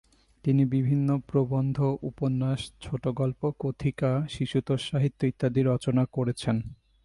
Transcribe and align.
তিনি 0.43 0.63
বিভিন্ন 0.65 1.17
প্রবন্ধ, 1.27 1.77
উপন্যাস, 2.01 2.59
ছোটগল্প, 2.81 3.41
কথিকা, 3.59 4.11
শিশুতোষ 4.29 4.81
সাহিত্য 4.89 5.25
ইত্যাদি 5.25 5.61
রচনা 5.63 6.03
করেছেন। 6.11 6.55